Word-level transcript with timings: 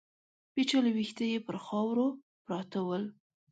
پيچلي 0.53 0.91
ويښته 0.93 1.25
يې 1.31 1.37
پر 1.47 1.57
خاورو 1.65 2.07
پراته 2.45 2.79
ول. 2.87 3.03